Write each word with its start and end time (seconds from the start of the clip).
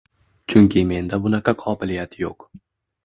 Chunki 0.53 0.83
menda 0.93 1.21
bunaqa 1.27 1.55
qobiliyat 1.65 2.21
yo’q. 2.23 2.49